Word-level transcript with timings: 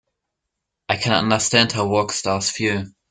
I 0.89 0.97
can 0.97 1.13
understand 1.13 1.73
how 1.73 1.87
rock 1.87 2.11
stars 2.11 2.49
feel. 2.49 2.85